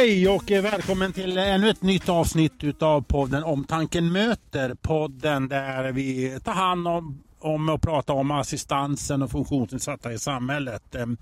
[0.00, 4.74] Hej och välkommen till ännu ett nytt avsnitt utav podden Omtanken möter.
[4.74, 10.94] Podden där vi tar hand om, om och pratar om assistansen och funktionsnedsatta i samhället.
[10.94, 11.16] Ehm,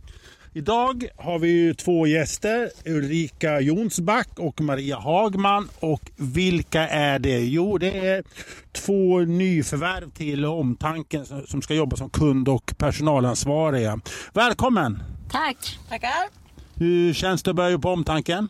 [0.52, 5.68] Idag har vi två gäster, Ulrika Jonsback och Maria Hagman.
[5.80, 7.39] Och vilka är det?
[7.39, 8.25] Jo, det är
[8.72, 14.00] två nyförvärv till Omtanken som ska jobba som kund och personalansvariga.
[14.32, 15.03] Välkommen!
[15.31, 15.79] Tack!
[15.89, 16.29] Tackar!
[16.75, 18.48] Hur känns det att börja på Omtanken?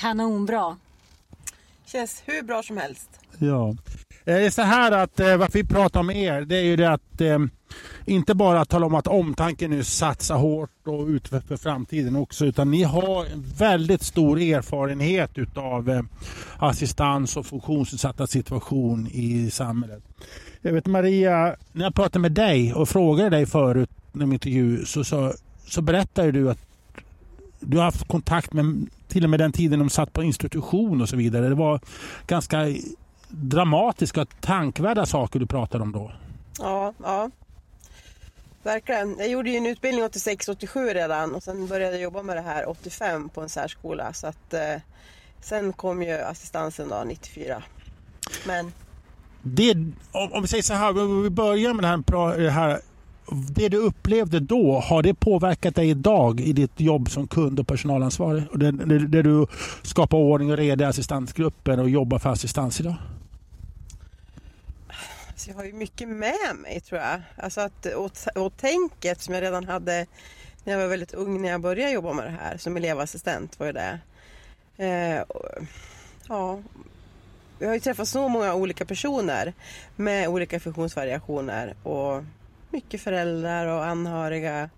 [0.00, 0.76] Kanonbra.
[1.86, 3.10] Känns hur bra som helst.
[3.38, 3.68] Ja.
[3.68, 3.76] Eh,
[4.24, 6.92] det är så här att eh, varför vi pratar om er, det är ju det
[6.92, 7.38] att eh,
[8.06, 12.70] inte bara tala om att omtanken nu satsar hårt och utvecklar för framtiden också, utan
[12.70, 16.02] ni har en väldigt stor erfarenhet utav eh,
[16.58, 20.02] assistans och funktionsnedsatta situation i samhället.
[20.60, 24.84] Jag vet Maria, när jag pratade med dig och frågade dig förut i min intervju
[24.84, 25.32] så, så,
[25.66, 26.69] så berättade du att
[27.60, 31.08] du har haft kontakt med till och med den tiden de satt på institution och
[31.08, 31.48] så vidare.
[31.48, 31.80] Det var
[32.26, 32.66] ganska
[33.28, 36.12] dramatiska, tankvärda saker du pratade om då.
[36.58, 37.30] Ja, ja.
[38.62, 39.16] Verkligen.
[39.18, 42.68] Jag gjorde ju en utbildning 86-87 redan och sen började jag jobba med det här
[42.68, 44.12] 85 på en särskola.
[44.12, 44.76] Så att, eh,
[45.40, 47.62] sen kom ju assistansen då 94.
[48.46, 48.72] Men...
[49.42, 49.74] Det,
[50.12, 52.80] om, om vi säger så här, vi börjar med det här, det här
[53.30, 57.66] det du upplevde då, har det påverkat dig idag i ditt jobb som kund och
[57.66, 58.44] personalansvarig?
[58.50, 59.46] Och det, det, det du
[59.82, 62.94] skapar ordning och reda i assistansgruppen och jobbar för assistans idag?
[65.36, 67.20] Så jag har ju mycket med mig tror jag.
[67.36, 68.12] Alltså att, och,
[68.44, 70.06] och tänket som jag redan hade
[70.64, 73.66] när jag var väldigt ung när jag började jobba med det här som elevassistent var
[73.66, 73.98] ju det.
[74.76, 75.44] Eh, och,
[76.28, 76.60] ja,
[77.58, 79.52] jag har ju träffat så många olika personer
[79.96, 82.24] med olika funktionsvariationer och
[82.70, 84.70] mycket föräldrar och anhöriga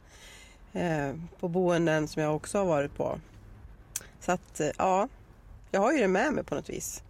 [0.72, 3.18] eh, på boenden som jag också har varit på.
[4.20, 5.08] Så att eh, ja,
[5.70, 7.02] jag har ju det med mig på något vis.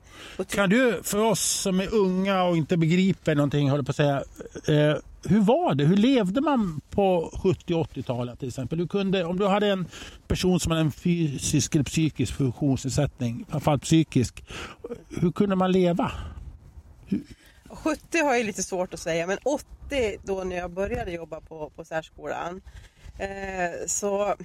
[0.48, 4.22] Kan du, för oss som är unga och inte begriper någonting, håller på att säga.
[4.68, 5.84] Eh, hur var det?
[5.84, 8.78] Hur levde man på 70 och 80-talet till exempel?
[8.78, 9.86] Du kunde, om du hade en
[10.26, 14.44] person som hade en fysisk eller psykisk funktionsnedsättning, framförallt psykisk,
[15.08, 16.12] hur kunde man leva?
[17.06, 17.22] Hur?
[17.82, 21.70] 70 har jag lite svårt att säga, men 80 då när jag började jobba på,
[21.70, 22.62] på särskolan
[23.18, 24.36] eh, så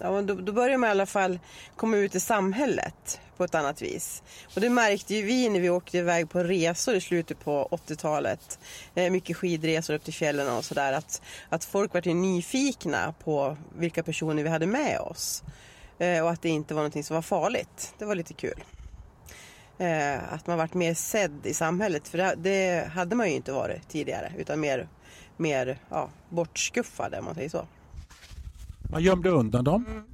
[0.00, 1.38] ja, då, då började man i alla fall
[1.76, 4.22] komma ut i samhället på ett annat vis.
[4.54, 8.58] Och det märkte ju vi när vi åkte iväg på resor i slutet på 80-talet.
[8.94, 10.92] Eh, mycket skidresor upp till fjällen och sådär.
[10.92, 15.42] Att, att folk var nyfikna på vilka personer vi hade med oss.
[15.98, 17.94] Eh, och att det inte var någonting som var farligt.
[17.98, 18.64] Det var lite kul.
[19.78, 22.08] Eh, att man varit mer sedd i samhället.
[22.08, 24.32] För det, det, hade man ju inte varit tidigare.
[24.38, 24.88] Utan mer,
[25.36, 27.66] mer ja, bortskuffade om man säger så.
[28.90, 29.86] Man gömde undan dem.
[29.90, 30.04] Mm.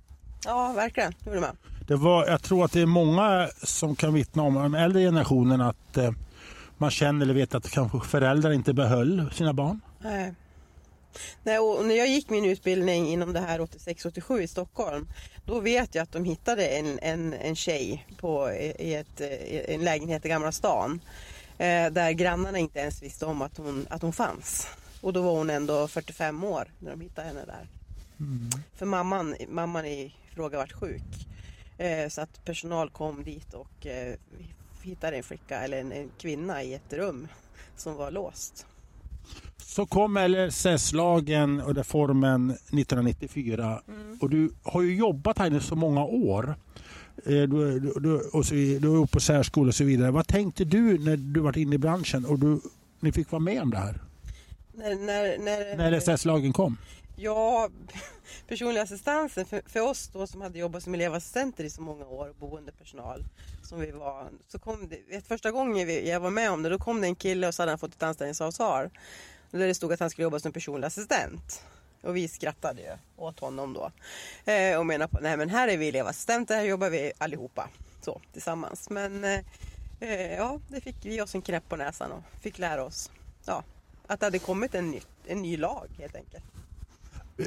[0.45, 1.13] Ja, verkligen.
[1.21, 1.57] Det gjorde man.
[1.87, 5.61] Det var, jag tror att det är många som kan vittna om, den äldre generationen,
[5.61, 6.11] att eh,
[6.79, 9.81] man känner eller vet att kanske föräldrar inte behöll sina barn.
[10.01, 10.35] Nej.
[11.43, 15.09] Nej, och när jag gick min utbildning inom det här 86-87 i Stockholm
[15.45, 19.85] då vet jag att de hittade en, en, en tjej på, i, ett, i en
[19.85, 21.01] lägenhet i Gamla stan
[21.59, 24.69] eh, där grannarna inte ens visste om att hon, att hon fanns.
[25.01, 27.69] Och då var hon ändå 45 år när de hittade henne där.
[28.21, 28.51] Mm.
[28.75, 31.29] För mamman, mamman i fråga vart sjuk.
[31.79, 34.15] Eh, så att personal kom dit och eh,
[34.83, 37.29] hittade en flicka eller en, en kvinna i ett rum
[37.77, 38.67] som var låst.
[39.57, 44.19] Så kom LSS-lagen och reformen 1994 mm.
[44.21, 46.57] och du har ju jobbat här i så många år.
[47.27, 50.11] Eh, du, du, du, och så, du var på särskola och så vidare.
[50.11, 52.61] Vad tänkte du när du var inne i branschen och du,
[53.01, 54.01] ni fick vara med om det här?
[54.75, 56.77] När, när, när, när LSS-lagen kom?
[57.17, 57.71] Ja,
[58.49, 62.29] personlig assistansen för, för, oss då som hade jobbat som elevassistenter i så många år
[62.29, 63.25] och boendepersonal
[63.63, 64.29] som vi var.
[64.49, 67.15] Så kom det, första gången vi, jag var med om det då kom det en
[67.15, 68.91] kille och så hade han fått ett anställningsavtal.
[69.51, 71.65] Där det stod att han skulle jobba som personlig assistent.
[72.03, 73.91] Och vi skrattade ju åt honom då.
[74.53, 77.69] Eh, och menade på, nej men här är vi elevassistenter, här jobbar vi allihopa.
[78.01, 78.91] Så tillsammans.
[78.91, 79.41] Men eh,
[80.01, 83.11] eh, ja, det fick vi oss en knäpp på näsan och fick lära oss.
[83.45, 83.65] Ja,
[84.07, 86.45] att det hade kommit en ny, en ny lag helt enkelt.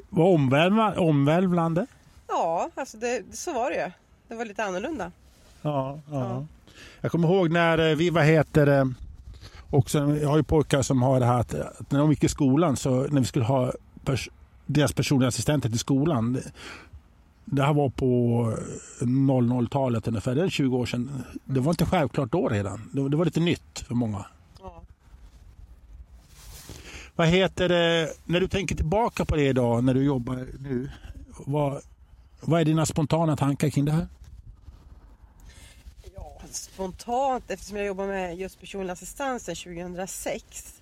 [0.09, 1.87] Var omvälvande?
[2.27, 3.91] Ja, alltså det, så var det ju.
[4.27, 5.11] Det var lite annorlunda.
[5.61, 6.19] Ja, ja.
[6.19, 6.45] ja.
[7.01, 8.93] Jag kommer ihåg när eh, vi, vad heter det,
[9.69, 12.29] också, jag har ju pojkar som har det här att, att när de gick i
[12.29, 13.73] skolan så när vi skulle ha
[14.05, 14.29] pers,
[14.65, 16.33] deras personliga assistenter till skolan.
[16.33, 16.43] Det,
[17.45, 18.53] det här var på
[18.99, 21.23] 00-talet ungefär, det är 20 år sedan.
[21.45, 22.89] Det var inte självklart då redan.
[22.93, 24.25] Det, det var lite nytt för många.
[27.17, 30.89] Vad heter det, när du tänker tillbaka på det idag när du jobbar nu,
[31.45, 31.81] vad,
[32.41, 34.07] vad är dina spontana tankar kring det här?
[36.51, 40.81] spontant, eftersom jag jobbar med just personlig assistans sedan 2006.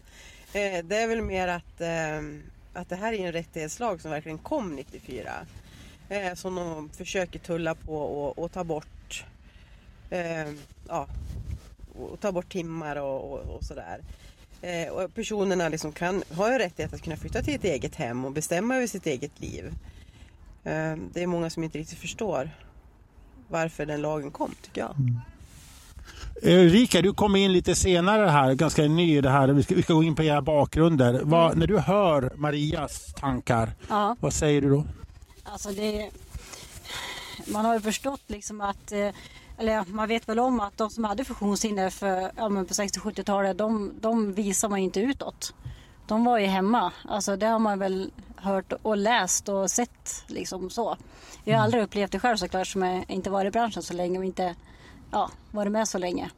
[0.53, 2.21] Eh, det är väl mer att, eh,
[2.73, 5.31] att det här är en rättighetslag som verkligen kom 94.
[6.09, 9.25] Eh, som de försöker tulla på och, och ta bort
[10.09, 10.51] eh,
[10.87, 11.07] ja,
[11.95, 14.01] och ta bort timmar och, och, och sådär.
[14.65, 18.25] Eh, och personerna liksom kan, har ju rättighet att kunna flytta till ett eget hem
[18.25, 19.65] och bestämma över sitt eget liv.
[20.63, 22.49] Eh, det är många som inte riktigt förstår
[23.47, 24.95] varför den lagen kom, tycker jag.
[26.43, 29.47] Ulrika, du kom in lite senare här, ganska ny i det här.
[29.47, 31.21] Vi ska, vi ska gå in på era bakgrunder.
[31.23, 34.85] Vad, när du hör Marias tankar, Ja, vad säger du då?
[35.43, 36.09] alltså det...
[37.47, 38.91] Man har ju förstått liksom att...
[38.91, 39.09] eh,
[39.57, 43.57] Eller man vet väl om att de som hade funktionshinder för, ja, men på 60-70-talet,
[43.57, 45.53] de, de visar man ju inte utåt.
[46.07, 46.91] De var ju hemma.
[47.07, 50.97] Alltså det har man väl hört och läst och sett liksom så.
[51.43, 54.19] Jag har aldrig upplevt det själv såklart som jag inte varit i branschen så länge
[54.19, 54.55] och inte
[55.11, 56.29] ja, varit med så länge.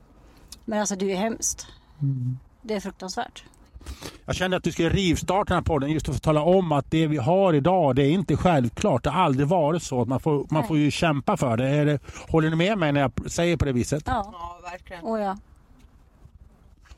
[0.66, 1.68] Men alltså det är ju hemskt.
[2.62, 3.44] Det är fruktansvärt.
[4.25, 6.92] Jag kände att du skulle rivstarta den här podden just för att tala om att
[6.92, 9.04] det vi har idag, det är inte självklart.
[9.04, 10.06] Det har aldrig varit så.
[10.06, 11.68] Man får, man får ju kämpa för det.
[11.69, 12.00] Är det.
[12.30, 14.04] Håller ni med mig när jag säger på det viset?
[14.06, 15.04] Ja, Ja, verkligen.
[15.04, 15.38] och ja.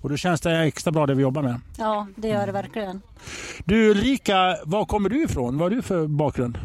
[0.01, 1.61] Och då känns det extra bra det vi jobbar med.
[1.77, 3.01] Ja, det gör det verkligen.
[3.65, 5.57] Du Ulrika, var kommer du ifrån?
[5.57, 6.57] Vad har du för bakgrund?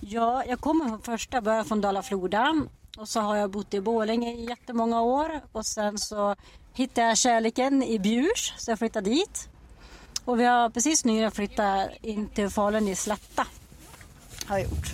[0.00, 2.62] Ja, jag kommer från första början från Dala-Floda
[2.98, 6.34] och så har jag bott i Borlänge i jättemånga år och sen så
[6.74, 9.48] hittade jag kärleken i Bjurs så jag flyttade dit.
[10.28, 13.46] Och vi har precis nyligen flyttat in till Falun i Slätta.
[14.46, 14.86] Har jag gjort.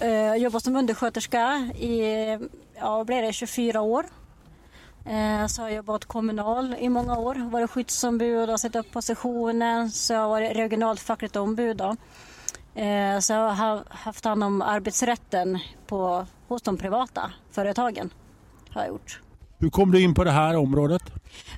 [0.00, 2.02] Eh, Jag jobbar som undersköterska i,
[2.80, 4.04] ja blir det, 24 år.
[5.06, 9.90] Eh, Så har jag jobbat kommunal i många år, varit skyddsombud och sett upp positionen.
[9.90, 11.76] Så jag har varit regionalt fackligt ombud.
[11.76, 11.96] Då.
[12.80, 18.10] Eh, Så jag har haft hand om arbetsrätten på, hos de privata företagen.
[18.70, 19.20] Har jag gjort.
[19.60, 21.02] Hur kom du in på det här området?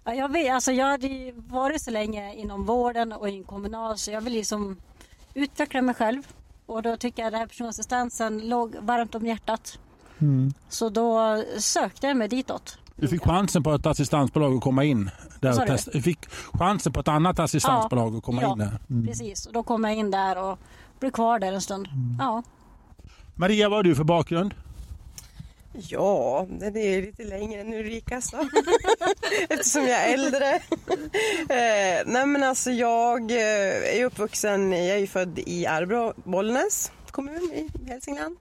[0.05, 4.11] Ja, Jag, vet, alltså jag hade varit så länge inom vården och i kommunal så
[4.11, 4.77] jag vill liksom
[5.35, 6.23] utveckla mig själv.
[6.67, 9.79] Och då tycker jag den här personassistansen låg varmt om hjärtat.
[10.69, 12.79] Så då sökte jag mig ditåt.
[12.97, 15.11] Du fick chansen på ett assistansbolag att komma in.
[15.41, 15.67] Där och du?
[15.67, 15.91] testa.
[15.91, 16.19] Du fick
[16.53, 19.07] chansen på ett annat assistansbolag att komma ja, in där.
[19.07, 19.47] precis.
[19.47, 20.59] Och då kom jag in där och
[21.01, 21.89] blev kvar där en stund.
[22.19, 22.43] Ja.
[23.35, 24.55] Maria, vad har du för bakgrund?
[25.73, 28.49] Ja, den är ju lite längre än Ulrikas då.
[29.49, 30.55] Eftersom jag är äldre.
[31.49, 36.93] eh, nej men alltså jag eh, är uppvuxen, jag är ju född i Arbro, Bollnäs
[37.13, 38.37] kommun i Hälsingland.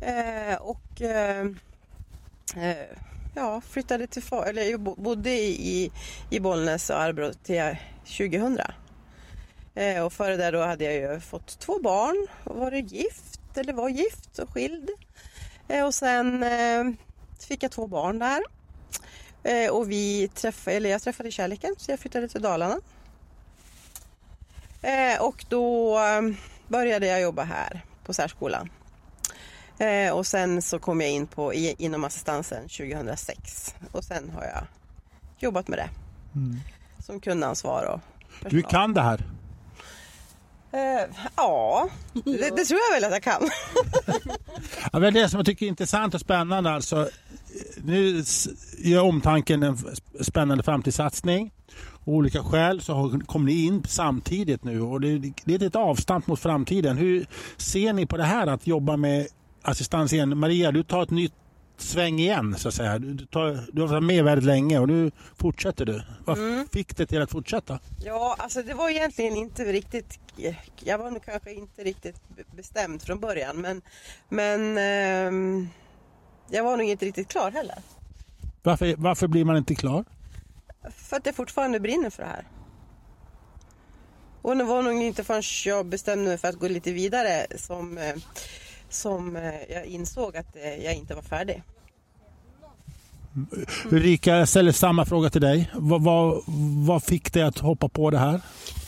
[0.00, 1.40] Eh, och eh,
[2.56, 2.86] eh
[3.34, 5.92] ja, flyttade till, eller jag bodde i,
[6.30, 8.60] i Bollnäs och Arbro till 2000.
[9.74, 13.72] Eh, och före det då hade jag ju fått två barn och varit gift, eller
[13.72, 14.90] var gift och skild.
[15.68, 16.84] Eh, Och sen eh,
[17.48, 18.40] fick jag två barn där.
[19.42, 22.80] Eh, och vi träffade, eller jag träffade kärleken så jag flyttade till Dalarna.
[25.20, 25.98] Och då
[26.68, 28.70] började jag jobba här på särskolan.
[30.14, 33.74] Och sen så kom jag in på, inom assistansen 2006.
[33.92, 34.64] Och sen har jag
[35.38, 35.88] jobbat med det.
[37.02, 38.00] Som kundansvar och
[38.40, 38.70] Du personal.
[38.70, 39.24] kan det här.
[40.74, 43.42] Uh, ja, det, det tror jag väl att jag kan.
[44.92, 47.08] Ja, men det som jag tycker är intressant och spännande alltså.
[47.84, 48.24] Nu
[48.78, 49.78] gör omtanken en
[50.20, 51.52] spännande framtidssatsning.
[52.06, 55.76] Av olika skäl så kommer kom ni in samtidigt nu och det, det är ett
[55.76, 56.96] avstamp mot framtiden.
[56.96, 59.26] Hur ser ni på det här att jobba med
[59.62, 60.38] assistans igen?
[60.38, 61.34] Maria, du tar ett nytt
[61.80, 62.98] sväng igen så att säga.
[62.98, 66.02] Du, tar, du har varit med väldigt länge och nu fortsätter du.
[66.24, 66.38] Vad
[66.72, 67.78] fick det till att fortsätta?
[68.04, 70.20] Ja, alltså det var egentligen inte riktigt...
[70.80, 73.82] Jag var nog kanske inte riktigt be- bestämd från början men,
[74.28, 75.68] men ehm,
[76.50, 77.78] jag var nog inte riktigt klar heller.
[78.62, 80.04] Varför, varför blir man inte klar?
[80.96, 82.44] För att jag fortfarande brinner för det här.
[84.42, 87.98] Och det var nog inte förrän jag bestämde mig för att gå lite vidare som,
[87.98, 88.14] eh,
[88.88, 91.62] som eh, jag insåg att eh, jag inte var färdig.
[93.90, 95.70] Ulrika, jag ställer samma fråga till dig.
[95.74, 96.42] Vad, vad,
[96.86, 98.40] vad fick dig att hoppa på det här?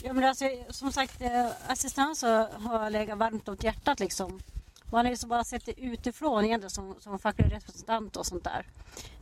[0.02, 4.00] Ja, men alltså, som sagt, eh, assistans har legat varmt om hjärtat.
[4.00, 4.40] Liksom.
[4.90, 8.44] Man har ju så bara sett det utifrån egentligen som, som facklig representant och sånt
[8.44, 8.66] där.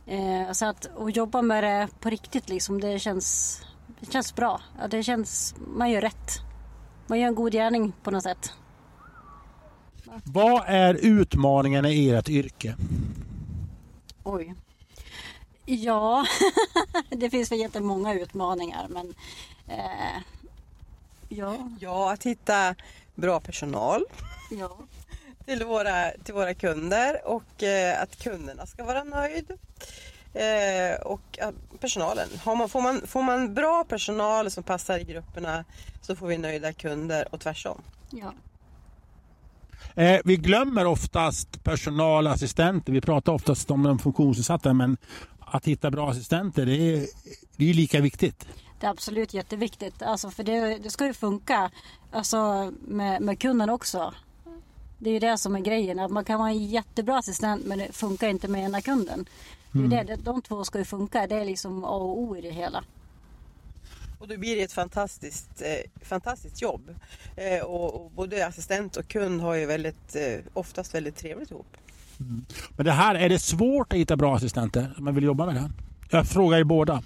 [0.05, 3.61] Eh, så att att jobba med det på riktigt, liksom, det, känns,
[3.99, 4.61] det känns bra.
[4.79, 6.31] Ja, det känns, man gör rätt.
[7.07, 8.53] Man gör en god gärning på något sätt.
[10.23, 12.75] Vad är utmaningarna i ert yrke?
[14.23, 14.55] Oj.
[15.65, 16.25] Ja,
[17.09, 19.13] det finns väl jättemånga utmaningar men
[19.67, 20.21] eh,
[21.29, 22.75] ja, Ja, att hitta
[23.15, 24.05] bra personal
[24.51, 24.77] ja,
[25.45, 29.51] till våra, till våra kunder och eh, att kunderna ska vara nöjd.
[30.33, 31.39] Eh, och
[31.79, 32.29] personalen.
[32.43, 35.65] Har man, får, man, får man bra personal som passar i grupperna
[36.01, 37.81] så får vi nöjda kunder och tvärsom.
[38.09, 38.33] Ja.
[39.99, 42.93] Eh, vi glömmer oftast personalassistenter.
[42.93, 44.97] Vi pratar oftast om de funktionsnedsatta men
[45.39, 47.05] att hitta bra assistenter det är,
[47.57, 48.45] det är lika viktigt.
[48.79, 50.01] Det är absolut jätteviktigt.
[50.01, 51.71] Alltså för det, det ska ju funka
[52.11, 54.13] alltså med, med kunden också.
[54.97, 55.99] Det är ju det som är grejen.
[55.99, 59.25] Att man kan vara en jättebra assistent men det funkar inte med ena kunden.
[59.71, 60.05] Det är Mm.
[60.05, 61.27] det, de två ska ju funka.
[61.27, 62.83] Det är liksom A och O i det hela.
[64.19, 66.95] Och då blir det ett fantastiskt, eh, fantastiskt jobb.
[67.35, 71.77] Eh, och, och både assistent och kund har ju väldigt, eh, oftast väldigt trevligt ihop.
[72.75, 75.55] Men det här, är det svårt att hitta bra assistenter om man vill jobba med
[75.55, 75.59] det?
[75.61, 75.71] här?
[76.09, 77.03] Jag frågar er båda.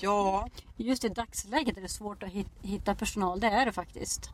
[0.00, 3.40] Ja, Just i dagsläget är det svårt att hit- hitta personal.
[3.40, 4.30] Det är det faktiskt.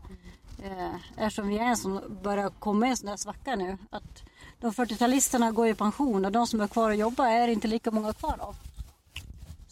[0.65, 3.79] Eh, eftersom vi är en som börjar komma i en sån där svacka nu.
[3.91, 4.23] Att
[4.61, 7.91] de 40-talisterna går i pension och de som är kvar och jobbar är inte lika
[7.91, 8.57] många kvar av.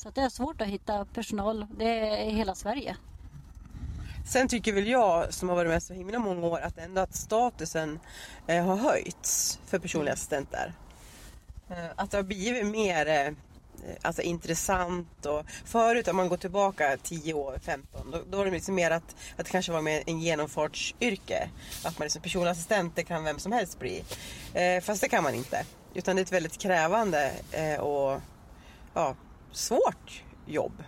[0.05, 1.67] Så det är svårt att hitta personal.
[1.79, 2.97] Det är i hela Sverige.
[4.27, 7.15] Sen tycker väl jag som har varit med så himla många år att ändå att
[7.15, 8.01] statusen
[8.47, 10.73] eh, har höjts för personliga assistenter.
[11.71, 13.33] Eh, att det har blivit mer eh,
[14.03, 18.51] alltså, intressant och förut om man går tillbaka 10 år, 15 då, då var det
[18.51, 21.49] liksom mer att, att det kanske var mer en genomfartsyrke.
[21.85, 24.05] Att man liksom personlig assistent det kan vem som helst bli.
[24.55, 25.65] Eh, fast det kan man inte.
[25.95, 28.21] Utan det är ett väldigt krävande eh, och
[28.95, 29.15] ja,
[29.57, 30.83] svårt jobb.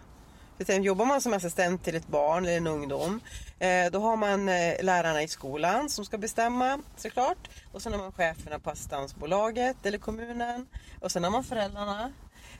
[0.66, 3.20] Sen jobbar man som assistent till ett barn eller en ungdom.
[3.58, 7.48] Eh, då har man eh, lärarna i skolan som ska bestämma såklart.
[7.72, 10.66] Och sen har man cheferna på assistansbolaget eller kommunen.
[11.00, 12.12] Och sen har man föräldrarna.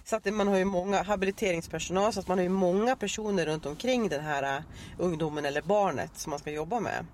[0.05, 3.67] Så att man har ju många habiliteringspersonal så att man har ju många personer runt
[3.67, 4.63] omkring den här eh,
[4.99, 7.07] ungdomen eller barnet som man ska jobba med.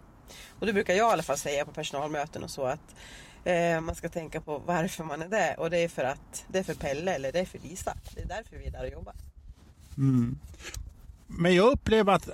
[0.58, 2.94] Och det brukar jag i alla fall säga på personalmöten och så att
[3.44, 5.60] eh, man ska tänka på varför man är där.
[5.60, 7.94] Och det är för att det är för Pelle eller det är för Lisa.
[8.14, 9.14] Det är därför vi är där och jobbar.
[11.26, 12.28] Men jag upplever att,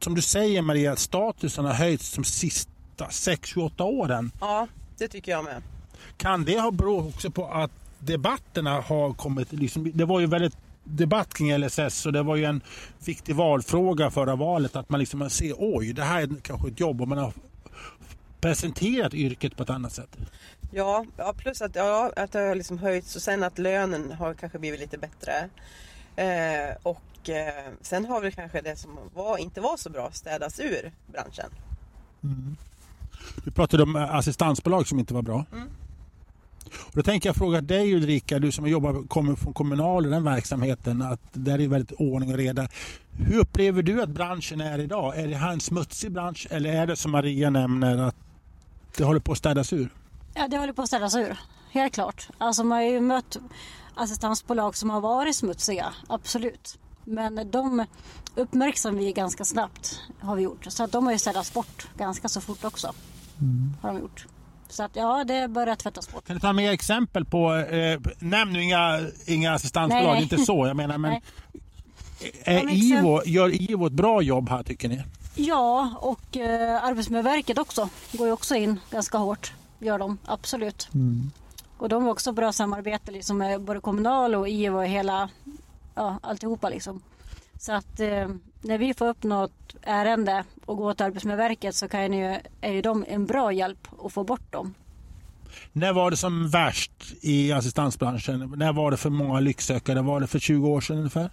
[0.00, 4.30] som du säger Maria, att statusen har höjts de sista 6-8 åren.
[4.40, 5.62] Ja, det tycker jag med.
[6.16, 9.52] Kan det ha berott också på att debatterna har kommit...
[9.52, 12.60] Liksom, det var ju väldigt debatt kring LSS och det var ju en
[13.04, 14.76] viktig valfråga förra valet.
[14.76, 17.32] Att man liksom ser, oj, det här är kanske ett jobb och man har
[18.46, 20.16] presenterat yrket på ett annat sätt.
[20.70, 24.34] Ja, ja plus att, ja, att det har liksom höjts och sen att lönen har
[24.34, 25.48] kanske blivit lite bättre.
[26.16, 30.60] Eh, och eh, sen har väl kanske det som var, inte var så bra städats
[30.60, 31.50] ur branschen.
[33.44, 35.44] Du pratade om eh, assistansbolag som inte var bra.
[36.66, 40.24] Och då tänker jag fråga dig Ulrika, du som jobbar, kommer från Kommunal i den
[40.24, 42.68] verksamheten, att där är väldigt ordning och reda.
[43.18, 45.18] Hur upplever du att branschen är idag?
[45.18, 48.25] Är det här en smutsig bransch eller är det som Maria nämner att
[48.96, 49.88] det håller på att städas ur?
[50.34, 51.38] Ja, det håller på att ställas ur.
[51.70, 52.28] Helt klart.
[52.38, 53.36] Alltså man har ju mött
[53.94, 56.78] assistansbolag som har varit smutsiga, absolut.
[57.04, 57.86] Men de
[58.34, 60.64] uppmärksammar vi ganska snabbt, har vi gjort.
[60.68, 62.92] Så att de har ju städats bort ganska så fort också.
[63.80, 64.26] Har de gjort.
[64.68, 66.26] Så att ja, det börjar tvättas bort.
[66.26, 70.22] Kan du ta mer exempel på, eh, nämn nu inga, inga assistansbolag, Nej.
[70.22, 71.20] inte så jag menar men
[72.44, 75.02] Som Ivo, gör Ivo ett bra jobb här tycker ni?
[75.36, 77.88] Ja, och eh, Arbetsmiljöverket också.
[78.12, 79.52] Går ju också in ganska hårt.
[79.78, 80.88] Gör de, absolut.
[81.78, 85.28] Och de har också bra samarbete liksom, med både Kommunal och IVO och hela,
[85.94, 87.02] ja, alltihopa liksom.
[87.60, 88.28] Så att eh,
[88.62, 92.82] när vi får upp något ärende och går till Arbetsmiljöverket så kan ju, är ju
[92.82, 94.74] de en bra hjälp att få bort dem.
[95.72, 98.54] När var det som värst i assistansbranschen?
[98.56, 100.02] När var det för många lycksökare?
[100.02, 101.30] Var det för 20 år sedan ungefär?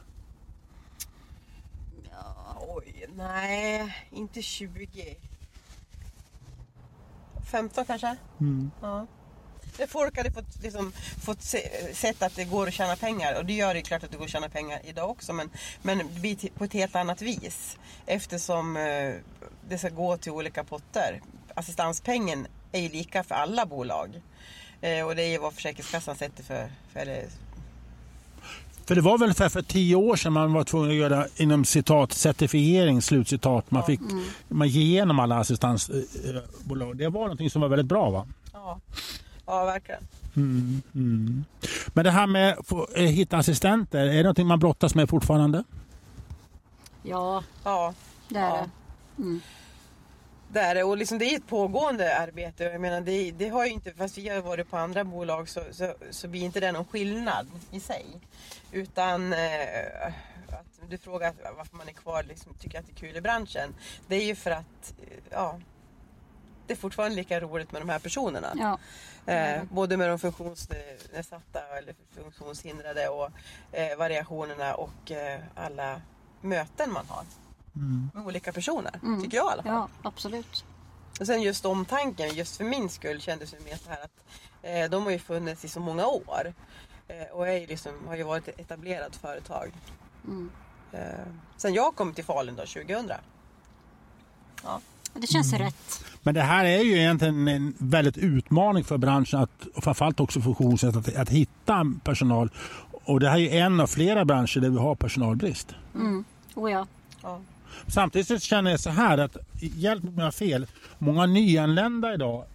[2.68, 5.18] Oj, nej, inte 20.
[7.52, 8.16] 15 kanske?
[8.82, 9.08] Ja.
[9.80, 10.92] När folk hade fått, liksom,
[11.26, 14.12] fått se, sett att det går att tjäna pengar och det gör det klart att
[14.12, 15.50] det går att tjäna pengar idag också men,
[15.82, 16.10] men
[16.58, 19.14] på ett helt annat vis eftersom eh,
[19.70, 21.22] det ska gå till olika potter.
[21.56, 24.22] Assistanspengen är ju lika för alla bolag
[24.82, 27.26] eh, och det är ju vad Försäkringskassan sätter för, för eller,
[28.86, 31.66] För det var väl ungefär för tio år sedan man var tvungen att göra inom
[31.66, 33.72] citat certifiering, slutcitat.
[33.72, 34.00] Man fick
[34.48, 36.98] man ge igenom alla assistansbolag.
[36.98, 38.26] Det var någonting som var väldigt bra va?
[38.54, 38.80] ja,
[39.46, 40.02] ja verkligen.
[40.36, 41.46] Mm, mm.
[41.88, 45.10] Men det här med att få, eh, hitta assistenter, är det någonting man brottas med
[45.10, 45.64] fortfarande?
[47.04, 47.94] Ja, Ja,
[48.30, 48.68] det är Ja.
[49.16, 49.40] det.
[50.54, 52.64] Det är det och liksom det är ett pågående arbete.
[52.64, 55.62] Jag menar, det, det har ju inte, fast vi har varit på andra bolag så,
[55.72, 58.06] så, så blir inte det någon skillnad i sig.
[58.72, 60.08] Utan eh,
[60.48, 63.76] att du frågar varför man är kvar liksom, tycker att det är kul i branschen.
[64.08, 65.60] Det är ju för att eh, ja,
[66.68, 68.54] det är fortfarande lika roligt med de här personerna.
[68.56, 68.80] Ja.
[69.34, 73.30] Eh, både med de funktionsnedsatta eller funktionshindrade och
[73.72, 76.02] eh, variationerna och eh, alla
[76.42, 77.24] möten man har
[77.74, 78.92] med olika personer.
[79.24, 79.74] Tycker jag i alla fall.
[79.74, 80.66] ja, absolut.
[81.20, 84.24] Och sen just omtanken, just för min skull kändes det mer så här att
[84.62, 86.54] eh, de har ju funnits i så många år.
[87.08, 89.72] Eh, och är ju liksom, har ju varit ett etablerat företag.
[90.92, 91.00] Eh,
[91.58, 93.12] sen jag kom till Falun då 2000.
[94.64, 94.80] Ja.
[95.14, 96.06] Det känns rätt.
[96.22, 100.42] Men det här är ju egentligen en väldigt utmaning för branschen att, och framförallt också
[100.42, 102.50] funktionssätt att, att hitta personal.
[102.92, 105.76] Och det här är ju en av flera branscher där vi har personalbrist.
[106.56, 106.88] Oh ja.
[107.22, 107.40] Ja.
[107.88, 112.14] Samtidigt så känner jag så här att, hjälp mig om jag har fel, många nyanlända
[112.14, 112.46] idag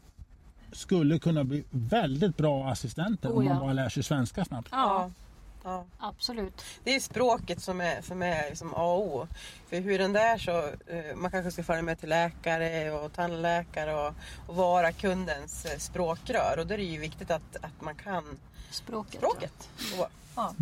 [0.72, 3.60] skulle kunna bli väldigt bra assistenter Oh om man ja.
[3.60, 4.68] bara lär sig svenska snabbt.
[4.72, 5.10] Ja,
[5.64, 5.84] Ja.
[5.98, 6.64] absolut.
[6.84, 9.26] Det är språket som är, som är liksom A och O.
[9.68, 10.58] För hur den där så,
[10.92, 14.14] eh, man kanske ska följa med till läkare och tandläkare och,
[14.46, 16.56] och vara kundens eh, språkrör.
[16.58, 18.24] Och då är det ju viktigt att, att man kan
[18.70, 19.14] Språket.
[19.20, 19.68] språket.
[19.98, 20.06] Och,
[20.36, 20.54] ja.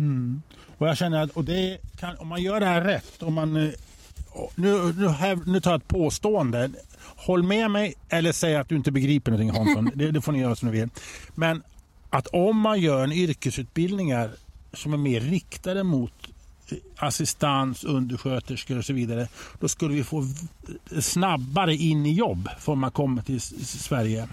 [0.77, 3.55] Och jag känner att och det kan, om man gör det här rätt, om man,
[3.55, 3.73] eh,
[4.55, 6.69] nu, nu, här, nu tar jag ett påstående.
[7.15, 9.91] Håll med mig eller säg att du inte begriper någonting Hansson.
[9.95, 10.89] det, det får ni göra som ni vill.
[11.35, 11.63] Men
[12.09, 14.31] att om man gör en yrkesutbildningar
[14.73, 16.13] som är mer riktade mot
[16.71, 19.27] eh, assistans, undersköterskor och så vidare.
[19.59, 20.23] Då skulle vi få
[20.99, 24.27] snabbare in i jobb för man kommer till Sverige.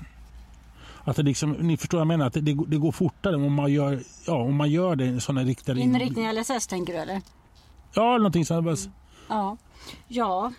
[1.04, 3.72] Att det liksom, ni förstår vad jag menar, att det, det, går- fortare om man
[3.72, 5.80] gör, ja, om man gör det i sådana riktade...
[5.80, 7.20] in- Inriktning LSS tänker du eller?
[7.94, 8.88] Ja, någonting sånt.
[9.28, 9.56] Ja.
[10.08, 10.52] Ja.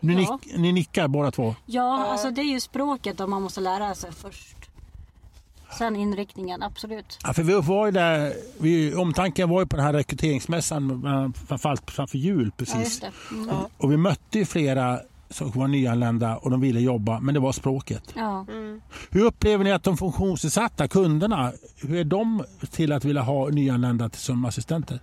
[0.00, 0.38] Ni, ja.
[0.42, 1.54] nick, ni nickar båda två.
[1.66, 4.56] Ja, alltså det är ju språket om man måste lära sig först.
[5.78, 7.18] Sen inriktningen, absolut.
[7.22, 11.90] Ja, för vi var ju där, vi, omtanken var ju på den här rekryteringsmässan, framförallt
[11.90, 12.78] framför jul Ja, precis.
[12.78, 13.12] just det.
[13.30, 13.48] Mm.
[13.48, 13.68] Ja.
[13.78, 15.00] och vi mötte ju flera
[15.30, 18.02] som var nyanlända och de ville jobba, men det var språket.
[18.16, 18.46] Ja.
[19.10, 24.10] Hur upplever ni att de funktionsnedsatta, kunderna, hur är de till att vilja ha nyanlända
[24.10, 25.00] som assistenter?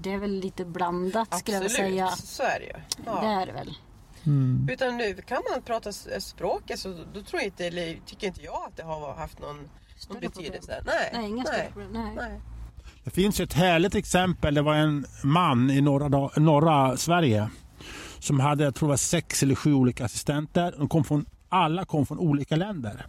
[0.00, 2.10] Det är väl lite blandat skulle jag Absolut, säga.
[2.10, 2.72] så är det ju.
[3.06, 3.20] Ja.
[3.20, 3.74] Det är det väl.
[4.70, 8.42] Utan nu kan man prata s- språket så då tror jag inte, eller tycker inte
[8.42, 9.56] jag att det har haft någon,
[10.08, 10.74] någon betydelse.
[10.76, 10.84] problem.
[10.86, 11.92] Nej, Nej, inga nej, problem.
[11.92, 12.12] Nej.
[12.16, 12.40] nej.
[13.04, 14.54] Det finns ett härligt exempel.
[14.54, 17.48] Det var en man i norra, norra Sverige
[18.18, 20.74] som hade jag tror var sex eller sju olika assistenter.
[20.78, 23.06] De kom från, alla kom från olika länder.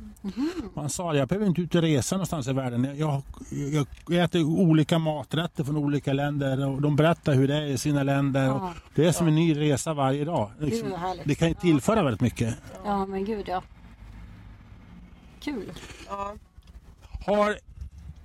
[0.73, 2.95] Och Han sa jag behöver inte ut och resa någonstans i världen.
[2.97, 3.21] Jag,
[3.73, 7.77] jag, jag äter olika maträtter från olika länder och de berättar hur det är i
[7.77, 8.51] sina länder.
[8.53, 8.73] Och Ja.
[8.95, 10.51] det är som en ny resa varje dag.
[10.59, 11.25] Liksom, härligt.
[11.27, 12.55] det kan ju tillföra väldigt mycket.
[12.85, 13.61] Ja, men gud ja.
[15.39, 15.71] Kul.
[16.07, 16.33] Ja.
[17.25, 17.55] Har,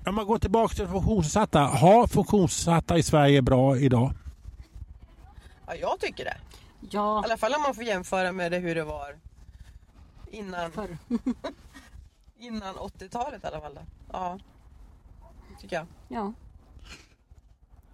[0.06, 1.60] om man går tillbaka till funktionsnedsatta.
[1.60, 4.12] Har funktionsnedsatta i Sverige bra idag?
[5.66, 6.36] ja, jag tycker det.
[6.82, 9.14] I Ja, alla fall om man får jämföra med det hur det var
[10.30, 10.70] innan,
[12.38, 13.78] innan 80-talet i alla fall.
[14.12, 14.38] Ja,
[15.60, 15.86] tycker jag.
[16.08, 16.32] Ja.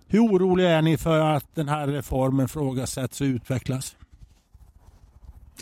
[0.07, 3.97] Hur oroliga är ni för att den här reformen frågasätts och utvecklas?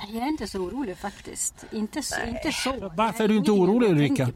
[0.01, 1.65] Nej, Jag är inte så orolig faktiskt.
[1.73, 2.93] Inte, så- inte så.
[2.97, 4.31] Varför är du inte orolig, Ulrika?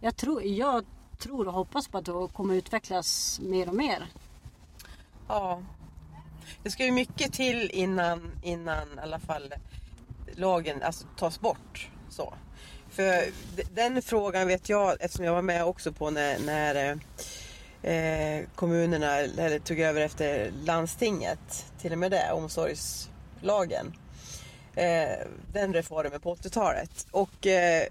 [0.00, 0.84] Jag tror, jag
[1.18, 4.06] tror och hoppas på att det kommer utvecklas mer och mer.
[5.28, 5.62] Ja.
[6.62, 9.52] Det ska ju mycket till innan, innan i alla fall
[10.36, 11.90] lagen alltså, tas bort.
[12.10, 12.34] Så.
[12.90, 13.24] För
[13.74, 16.98] den frågan vet jag, eftersom jag var med också på när, när
[17.82, 23.92] eh, kommunerna eller, tog över efter landstinget, till och med det, omsorgslagen.
[24.74, 27.06] Eh, den reformen på 80-talet.
[27.10, 27.84] Och eh,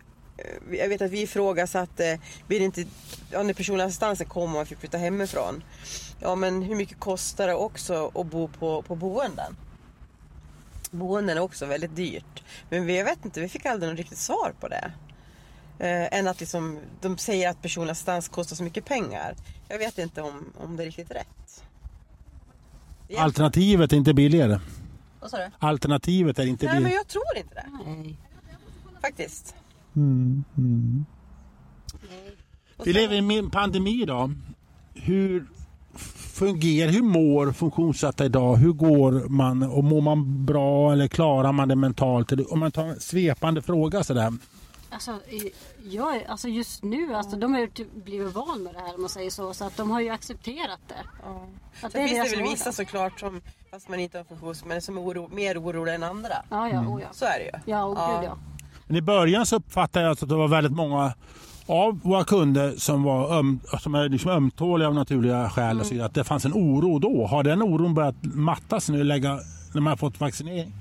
[0.72, 2.86] jag vet att vi ifrågasatte, blir det inte,
[3.32, 5.64] ja, när personlig assistansen kom och man fick flytta hemifrån.
[6.20, 9.56] Ja men hur mycket kostar det också att bo på, på boenden?
[10.92, 12.44] Boenden är också väldigt dyrt.
[12.70, 14.92] Men vi, jag vet inte, vi fick aldrig något riktigt svar på det.
[15.80, 19.36] Eh, än att liksom, de säger att personlig assistans kostar så mycket pengar.
[19.68, 21.64] Jag vet inte om, om det är riktigt rätt.
[23.08, 23.22] Ja.
[23.22, 24.60] Alternativet är inte billigare.
[25.20, 25.52] Vad sa du?
[25.60, 27.00] Alternativet är inte Nej men billigare.
[27.00, 27.66] jag tror inte det.
[27.86, 28.18] Nej.
[29.02, 29.56] Faktiskt.
[29.96, 31.06] Mm, mm.
[32.84, 34.34] Vi lever i en pandemi idag.
[34.94, 35.48] Hur
[36.40, 38.56] fungerar, hur mår funktionssatta idag?
[38.56, 42.32] Hur går man och mår man bra eller klarar man det mentalt?
[42.52, 44.34] Om man tar en svepande fråga sådär.
[44.92, 45.20] Alltså,
[45.84, 49.02] jag, alltså just nu, alltså, de har ju typ blivit van med det här om
[49.02, 49.54] man säger så.
[49.54, 51.04] Så att de har ju accepterat det.
[51.24, 51.48] Ja.
[51.82, 54.98] Att Sen finns det väl vissa såklart som, fast man inte har funktions, men som
[54.98, 56.34] är oro, mer oroliga än andra.
[56.50, 57.08] Ja, ja, oh, ja.
[57.12, 57.72] Så är det ju.
[57.72, 58.20] Ja, och Ja.
[58.20, 58.38] gud ja.
[58.88, 61.14] Men I början så uppfattade jag att det var väldigt många
[61.70, 65.80] av våra kunder som var öm, som är liksom ömtåliga av naturliga skäl.
[65.80, 67.26] Och så vidare, att det fanns en oro då.
[67.28, 69.40] Har den oron börjat mattas nu lägga,
[69.74, 70.74] när man har fått vaccinering?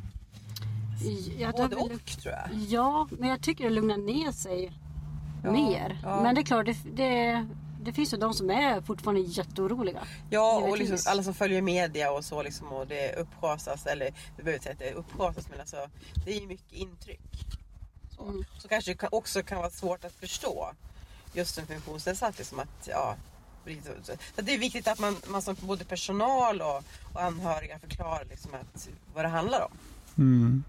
[1.39, 2.59] Ja, det Både och tror jag.
[2.69, 4.73] Ja, men jag tycker det lugnar ner sig
[5.45, 5.99] Ja, mer.
[6.03, 6.23] ja.
[6.23, 7.47] Men det är klart, det, det,
[7.83, 10.01] det finns ju de som är fortfarande jätteoroliga.
[10.31, 14.05] Ja, och liksom alla som följer media och så liksom, och det uppgasas, eller
[14.37, 15.77] vi behöver inte säga att det uppgasas men alltså
[16.25, 17.21] det är ju mycket intryck.
[18.19, 18.45] Så, Mm.
[18.59, 20.71] så kanske det också kan vara svårt att förstå
[21.33, 22.39] just en funktionsnedsatt.
[22.39, 23.17] Liksom att, ja,
[24.03, 26.83] så att det är viktigt att man, man som både personal och,
[27.15, 29.71] och anhöriga förklarar liksom att, vad det handlar om.
[30.19, 30.65] Mm.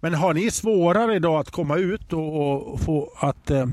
[0.00, 3.66] Men har ni svårare idag att komma ut och, och få, att, eh,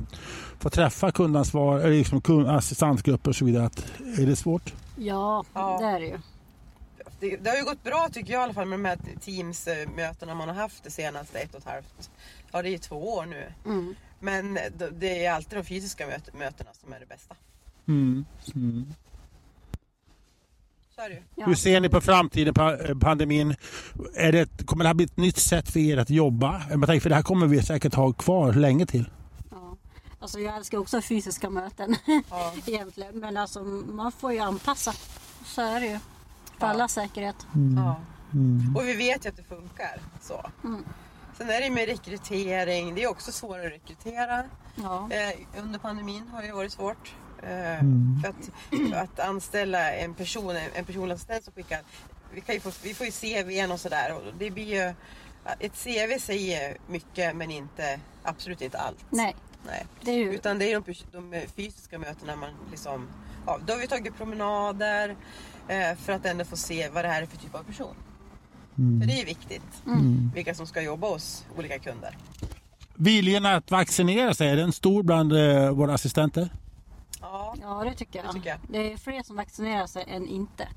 [0.60, 3.66] få träffa kundansvar, eller liksom kund, assistansgrupper och så vidare?
[3.66, 3.86] Att,
[4.20, 4.74] är det svårt?
[4.98, 5.78] Ja, Ja.
[5.82, 6.20] det är det ju.
[7.20, 10.36] Det, det har ju gått bra tycker jag i alla fall med de här Teams-mötena
[10.36, 12.10] man har haft det senaste ett och ett halvt,
[12.56, 13.54] ja det är två år nu.
[13.66, 13.96] Mm.
[14.20, 14.54] Men
[15.00, 17.36] det- är alltid de fysiska möt- mötena som är det bästa.
[17.88, 18.26] Mm.
[18.56, 18.94] Mm.
[20.96, 21.22] Så är det ju.
[21.36, 21.46] Ja.
[21.46, 23.56] Hur ser ni på framtiden, pa- pandemin?
[24.16, 26.60] Är det, kommer det här bli ett nytt sätt för er att jobba?
[27.00, 29.10] För det här kommer vi säkert ha kvar länge till.
[29.52, 29.78] Ja.
[30.20, 31.96] Alltså jag älskar också fysiska möten
[32.30, 32.54] Ja.
[32.68, 33.20] egentligen.
[33.20, 34.94] Men alltså man får ju anpassa.
[35.46, 36.00] Så är det ju.
[36.60, 36.68] För Ja.
[36.68, 37.36] allas säkerhet.
[37.76, 37.96] Ja.
[38.34, 38.76] Mm.
[38.76, 40.02] Och vi vet ju att det funkar.
[40.22, 40.50] Så.
[40.64, 40.84] Mm.
[41.38, 42.96] Sen är det med rekrytering.
[42.96, 44.44] Det är också svårare att rekrytera.
[44.76, 45.10] Ja.
[45.12, 47.14] Eh, under pandemin har det varit svårt.
[47.44, 48.22] Eh, Mm.
[48.24, 51.82] för, att, för att anställa en person, en assistent som skickar.
[52.34, 54.14] Vi, kan ju få, vi får ju CVn och sådär.
[54.16, 54.94] Och det blir ju,
[55.60, 59.06] ett CV säger mycket men inte, absolut inte allt.
[59.10, 59.86] Nej, Nej.
[60.02, 60.34] det är ju...
[60.34, 63.08] Utan det är de, de fysiska mötena man liksom...
[63.46, 65.16] Ja, då har vi tagit promenader
[65.68, 67.96] eh, för att ändå få se vad det här är för typ av person.
[68.76, 69.84] För det är viktigt.
[69.86, 70.32] Mm.
[70.36, 72.18] Vilka som ska jobba hos olika kunder.
[72.96, 76.50] Viljan att vaccinera sig, är den stor bland eh, våra assistenter?
[77.22, 78.28] Ja, Ja, det tycker jag.
[78.28, 78.60] Det tycker jag.
[78.70, 80.68] Det är fler som vaccinerar sig än inte.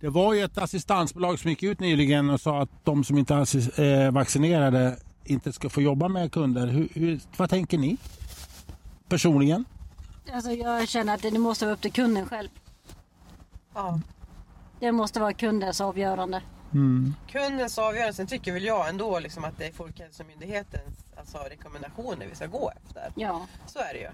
[0.00, 3.34] Det var ju ett assistansbolag som gick ut nyligen och sa att de som inte
[3.34, 6.66] är eh, vaccinerade inte ska få jobba med kunder.
[6.66, 7.96] Hur, hur, vad tänker ni?
[9.08, 9.64] Personligen?
[10.32, 12.48] Alltså jag känner att det måste vara upp till kunden själv.
[13.74, 14.00] ja.
[14.80, 16.42] Det måste vara kundens avgörande.
[16.74, 17.14] Mm.
[17.28, 18.12] Kundens avgörande.
[18.12, 22.72] Sen tycker väl jag ändå liksom att det är Folkhälsomyndighetens alltså, rekommendationer vi ska gå
[22.84, 23.12] efter.
[23.16, 24.08] Ja, Så är det ju.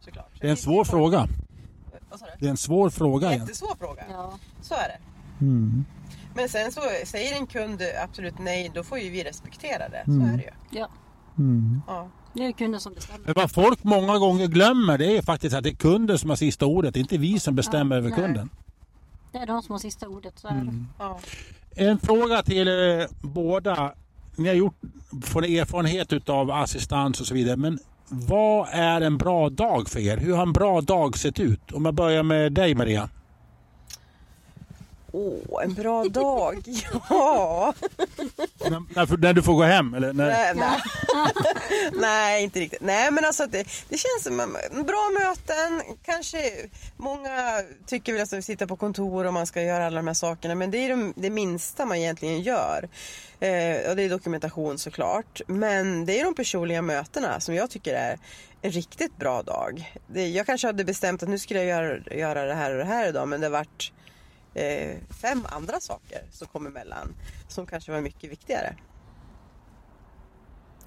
[0.00, 0.30] Såklart.
[0.40, 1.26] Det är en svår fråga.
[2.10, 2.32] Vad sa du?
[2.38, 3.28] Det är en svår fråga.
[3.28, 3.40] igen.
[3.40, 4.04] Jättesvår fråga.
[4.10, 4.38] ja.
[4.62, 4.98] Så är det.
[5.44, 5.84] Mm.
[6.34, 10.02] Men sen så säger en kund absolut nej, då får ju vi respektera det.
[10.04, 10.28] Så Mm.
[10.28, 10.78] är det ju.
[10.80, 10.88] ja.
[11.38, 11.82] Mm.
[11.86, 12.08] Ja.
[12.32, 13.24] Det är kunden som bestämmer.
[13.24, 16.36] Men vad folk många gånger glömmer det är faktiskt att det är kunden som har
[16.36, 16.94] sista ordet.
[16.94, 18.18] Det är inte vi som bestämmer Ja, över nej.
[18.18, 18.50] kunden.
[19.32, 20.38] Det är de som har sista ordet.
[20.38, 20.86] Så är Mm.
[20.98, 21.18] Ja.
[21.74, 23.92] En fråga till eh, båda.
[24.36, 24.80] Ni har gjort
[25.22, 27.56] får erfarenhet av assistans och så vidare.
[27.56, 27.78] Men
[28.08, 30.16] vad är en bra dag för er?
[30.16, 31.72] Hur har en bra dag sett ut?
[31.72, 33.08] Om jag börjar med dig Maria.
[35.12, 36.62] Åh, en bra dag.
[37.10, 37.74] Ja.
[38.60, 39.94] när, när, när du får gå hem?
[39.94, 40.80] Eller när, Nej, nej.
[42.00, 42.80] nej, inte riktigt.
[42.82, 45.82] Nej, men alltså det, det känns som en- bra möten.
[46.02, 46.38] Kanske
[46.96, 50.14] många tycker väl att vi sitter på kontor och man ska göra alla de här
[50.14, 50.54] sakerna.
[50.54, 52.88] Men det är de, det minsta man egentligen gör.
[53.40, 55.40] Eh, och det är dokumentation såklart.
[55.46, 58.18] Men det är de personliga mötena som jag tycker är
[58.62, 59.94] en riktigt bra dag.
[60.06, 62.84] Det, jag kanske hade bestämt att nu skulle jag göra, göra det här och det
[62.84, 63.28] här idag.
[63.28, 63.92] Men det vart
[64.58, 67.14] eh, fem andra saker som kom emellan.
[67.48, 68.76] Som kanske var mycket viktigare.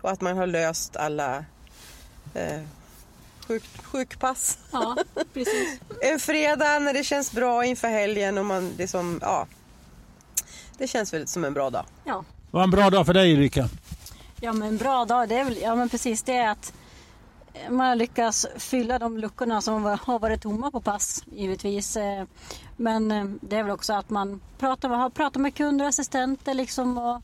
[0.01, 1.45] Och att man har löst alla
[2.33, 2.61] eh,
[3.47, 4.57] sjuk, sjukpass.
[4.71, 4.97] Ja,
[5.33, 5.79] precis.
[6.01, 9.47] En fredag när det känns bra inför helgen och man liksom, ja.
[10.77, 11.85] Det känns väl som en bra dag.
[12.03, 12.23] Ja.
[12.51, 13.69] Vad var en bra dag för dig Ulrika?
[14.41, 16.73] ja, men en bra dag, det är väl, ja men precis det är att
[17.69, 21.97] man har lyckats fylla de luckorna som har varit tomma på pass givetvis.
[21.97, 22.25] Eh,
[22.77, 26.53] Men eh, det är väl också att man pratar, har pratat med kunder och assistenter
[26.53, 27.21] liksom och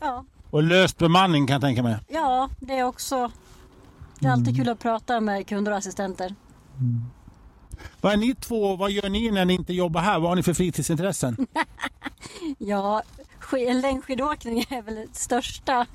[0.00, 1.96] ja, Och löst bemanning kan jag tänka mig.
[2.08, 3.30] ja det är också
[4.18, 6.34] det är alltid kul att prata med kunder och assistenter.
[8.00, 10.18] Vad är ni två, vad gör ni när ni inte jobbar här?
[10.18, 11.46] Vad har ni för fritidsintressen?
[12.58, 13.02] Ja,
[13.40, 15.86] sk- längdskidåkning är väl det största.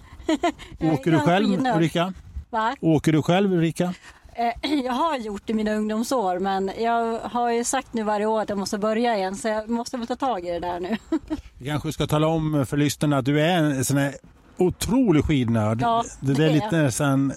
[0.79, 1.65] Åker du själv.
[1.75, 2.13] Ulrika?
[2.51, 2.75] Va?
[2.81, 3.93] Åker du själv Ulrika?
[4.33, 8.25] Eh, Jag har gjort det i mina ungdomsår men jag har ju sagt nu varje
[8.25, 10.79] år att jag måste börja igen så jag måste väl ta tag i det där
[10.79, 10.97] nu.
[11.57, 14.15] Vi kanske ska tala om för lyssnarna att du är en sån här
[14.57, 15.81] otrolig skidnörd.
[15.81, 17.33] Ja, det, det är är lite nästan...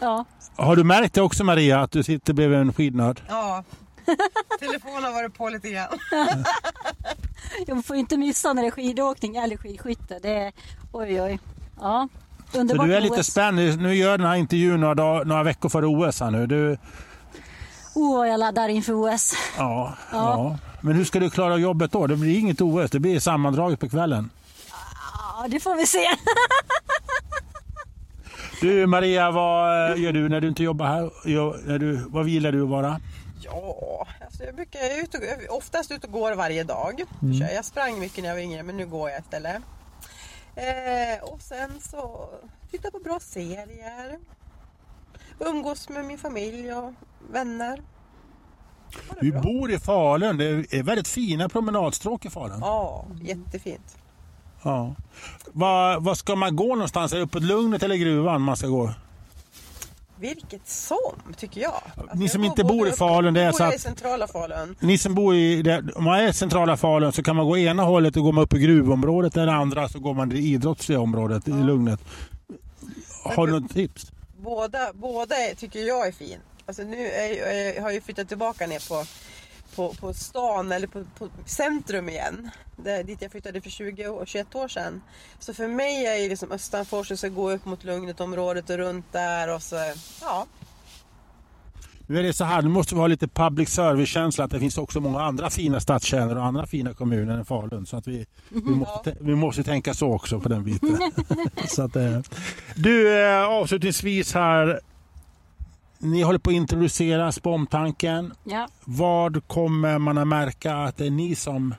[0.00, 0.24] Ja,
[0.56, 3.22] Har du märkt det också Maria, att du sitter bredvid en skidnörd?
[3.28, 3.64] Ja.
[4.60, 5.88] Telefonen har varit på lite grann.
[7.66, 10.18] jag får inte missa när det är skidåkning eller skidskytte.
[10.22, 10.52] Det är,
[10.92, 11.38] oj oj.
[11.80, 12.08] Ja,
[12.56, 13.26] Så underbart du är lite OS.
[13.26, 13.56] spänd.
[13.82, 16.46] Nu gör den här intervjun några, dag, några veckor före OS här nu.
[16.46, 16.78] Du,
[17.94, 19.34] Åh, jag laddar inför OS.
[19.58, 20.16] ja, ja.
[20.18, 20.58] Ja.
[20.80, 22.06] Men hur ska du klara jobbet då?
[22.06, 24.30] Det blir inget OS, det blir sammandraget på kvällen.
[25.38, 26.06] Ja, det får vi se.
[28.60, 31.10] Du Maria, vad eh, gör du när du inte jobbar här?
[31.68, 33.00] När du, vad vill du vara?
[33.40, 37.02] Ja, alltså jag brukar jag är och, är oftast ute och går varje dag.
[37.20, 39.56] Kör- Jag sprang mycket när jag var yngre men nu går jag istället.
[40.56, 42.28] Eh, och sen så
[42.70, 44.18] titta på bra serier.
[45.38, 46.92] Umgås med min familj och
[47.30, 47.82] vänner.
[49.20, 49.40] Vi bra.
[49.40, 50.36] bor i Falun.
[50.36, 52.58] Det är väldigt fina promenadstråk i Falun.
[52.60, 53.96] Ja, jättefint.
[54.62, 54.94] Ja.
[55.52, 57.12] Vad, vad ska man gå någonstans?
[57.12, 58.90] Är det uppåt Lugnet eller Gruvan man ska gå?
[60.20, 60.96] Vilket som,
[61.36, 61.72] tycker jag.
[61.96, 63.80] Alltså, Ni jag som går inte bor i Falun, det är så jag i att-
[63.80, 64.76] centrala Falun.
[64.80, 67.58] Ni som bor i, det- om man är i centrala Falun så kan man gå
[67.58, 69.36] ena hållet och går man upp i gruvområdet.
[69.36, 72.00] Eller andra så går man i det idrottsliga området i Lugnet.
[73.22, 74.12] Har du något tips?
[74.38, 76.38] Båda, båda tycker jag är fin.
[76.66, 79.04] Alltså nu är, är, har jag ju flyttat tillbaka ner på,
[79.76, 82.50] på, på stan eller på, på centrum igen.
[82.76, 85.02] Där, dit jag flyttade för 20 år, 21 år sedan.
[85.38, 89.12] Så för mig är ju liksom Östanfors och så gå upp mot Lugnetområdet och runt
[89.12, 89.76] där och så,
[90.20, 90.46] ja.
[92.08, 94.78] Nu är det så här, nu måste vi ha lite public service-känsla att det finns
[94.78, 97.86] också många andra fina stadskärnor och andra fina kommuner än Falun.
[97.86, 100.98] Så att vi, vi, måste, vi måste tänka så också på den biten.
[101.68, 102.20] så att, eh.
[102.74, 104.80] Du, eh, avslutningsvis här.
[105.98, 108.34] Ni håller på att introduceras på omtanken.
[108.44, 111.74] Ja, Vad kommer man att märka att det är ni som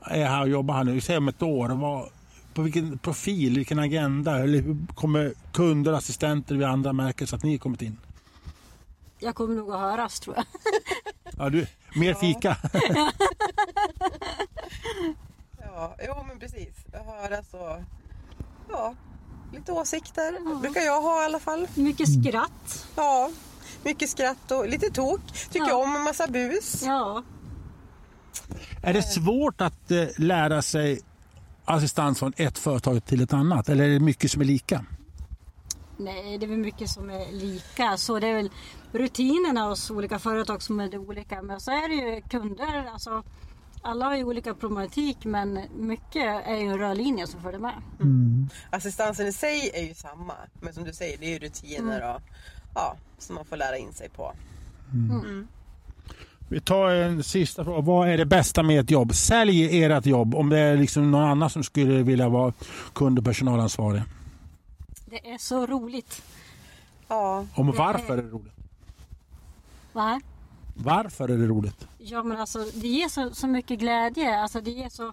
[0.00, 0.92] är här och jobbar här nu?
[0.92, 1.68] Vi säger om ett år.
[1.68, 2.08] Vad,
[2.54, 4.38] på vilken profil, vilken agenda?
[4.38, 7.98] Eller hur kommer kunder och assistenter vid andra märken så att ni har kommit in?
[9.22, 10.44] jag kommer nog att höras tror jag.
[11.38, 12.56] Ja, du, mer fika.
[15.58, 15.96] ja.
[16.06, 16.74] Jo men precis.
[16.92, 17.84] Jag hör alltså,
[18.70, 18.94] ja,
[19.52, 20.60] lite åsikter.
[20.60, 21.66] brukar jag ha i alla fall.
[21.74, 22.22] Mycket Mm.
[22.22, 22.86] skratt.
[22.96, 23.30] Ja,
[23.84, 25.20] mycket skratt och lite tok.
[25.50, 25.74] Tycker Ja.
[25.82, 26.82] om en massa bus.
[26.86, 27.22] Ja,
[28.82, 31.00] Är det svårt att eh, lära sig
[31.64, 33.68] assistans från ett företag till ett annat?
[33.68, 34.84] Eller är det mycket som är lika?
[35.96, 37.96] nej det är väl mycket som är lika.
[37.96, 38.50] Så det är väl
[38.92, 41.42] rutinerna hos olika företag som är det olika.
[41.42, 42.90] Men så är det ju kunder.
[42.92, 43.22] Alltså,
[43.82, 47.74] alla har ju olika problematik men mycket är ju en röd linje som följer med.
[48.70, 50.34] Assistansen i sig är ju samma.
[50.60, 52.20] Men som du säger, det är ju rutiner och
[52.74, 54.32] ja, som man får lära in sig på.
[56.48, 57.80] Vi tar en sista fråga.
[57.80, 59.14] Vad är det bästa med ett jobb?
[59.14, 62.52] Sälj ert jobb om det är liksom någon annan som skulle vilja vara
[62.92, 64.02] kund och personalansvarig.
[65.06, 66.22] Det är så roligt.
[67.08, 68.52] Ja, Om varför är- är det roligt?
[69.92, 70.20] Va?
[70.84, 71.88] Varför är det roligt?
[71.98, 74.38] Ja men alltså det ger så, så mycket glädje.
[74.40, 75.12] Alltså det ger så...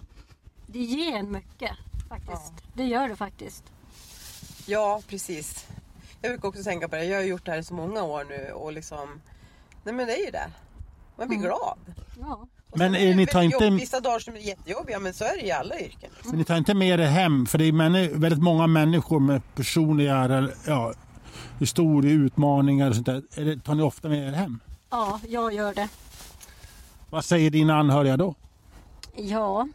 [0.66, 1.70] Det ger en mycket
[2.08, 2.52] faktiskt.
[2.74, 3.64] Det gör det faktiskt.
[4.66, 5.66] ja precis.
[6.22, 7.04] Jag brukar också tänka på det.
[7.04, 9.20] Jag har gjort det här i så många år nu och liksom...
[9.84, 10.50] Nej men det är ju det.
[11.18, 11.48] Man blir Mm.
[11.48, 11.78] glad.
[12.20, 12.46] Ja.
[12.74, 15.36] Men, är det ni tar inte- jobb- Vissa dagar som är jättejobbiga men så är
[15.36, 16.10] det i alla yrken.
[16.24, 20.48] Men ni tar inte med er hem, för det är väldigt många människor med personliga
[20.66, 20.92] ja,
[21.58, 23.22] historier, utmaningar och sånt där.
[23.36, 24.60] Är det, tar ni ofta med er hem?
[24.90, 25.88] Ja, jag gör det.
[27.10, 28.34] Vad säger dina anhöriga då?
[29.16, 29.68] Ja.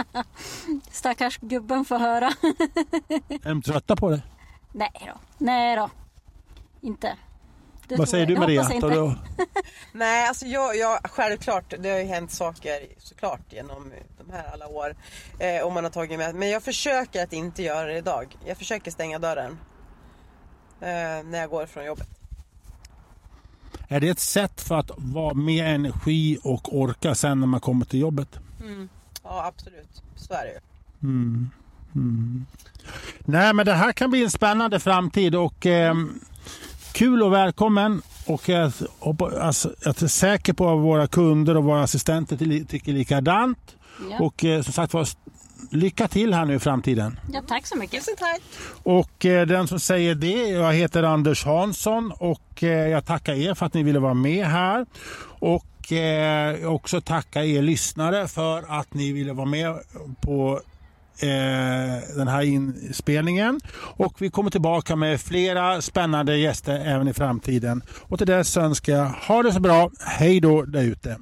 [0.90, 2.26] Stackars gubben får höra.
[3.42, 4.22] Är de trötta på det?
[4.72, 5.20] Nej då.
[5.38, 5.90] Nej då.
[6.80, 7.16] Inte.
[7.88, 8.28] Det Vad säger jag.
[8.28, 8.72] du Jag Maria?
[8.72, 8.88] inte.
[8.88, 9.14] du,
[9.92, 14.66] Nej, alltså jag, jag, självklart, det har ju hänt saker såklart genom de här alla
[14.68, 14.96] år.
[15.38, 16.34] Eh, och man har tagit med.
[16.34, 18.36] Men jag försöker att inte göra det idag.
[18.46, 19.58] Jag försöker stänga dörren.
[20.80, 20.88] Eh,
[21.24, 22.08] när jag går från jobbet.
[23.90, 27.84] Är det ett sätt för att vara med energi och orka sen när man kommer
[27.84, 28.38] till jobbet?
[29.24, 30.02] Ja, absolut.
[30.16, 30.58] Så är det ju.
[31.08, 31.50] Mm.
[31.94, 32.46] Mm.
[33.24, 35.94] Nej, men det här kan bli en spännande framtid och eh,
[36.92, 38.02] kul och välkommen.
[38.26, 42.64] Och jag, hoppas- alltså, jag är säker på att våra kunder och våra assistenter ty-
[42.64, 43.76] tycker likadant.
[44.10, 44.18] Ja.
[44.20, 45.08] Och eh, som sagt var,
[45.70, 47.20] lycka till här nu i framtiden.
[47.32, 48.04] ja, tack så mycket.
[48.04, 48.40] Tusen tack!
[48.82, 53.54] Och eh, den som säger det, jag heter Anders Hansson och eh, jag tackar er
[53.54, 54.86] för att ni ville vara med här.
[55.40, 59.78] Och eh, jag också tacka er lyssnare för att ni ville vara med
[60.20, 60.60] på
[61.22, 63.60] eh, den här inspelningen.
[63.76, 67.82] Och vi kommer tillbaka med flera spännande gäster även i framtiden.
[68.08, 69.90] Och till dess önskar jag ha det så bra.
[70.00, 71.16] Hej då där ute.